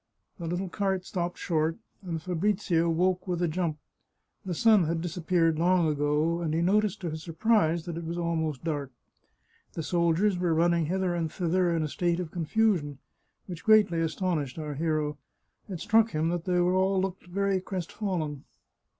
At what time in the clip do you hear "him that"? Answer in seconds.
16.13-16.45